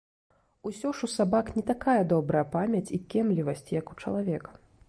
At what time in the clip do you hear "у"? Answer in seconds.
1.07-1.09, 3.95-4.01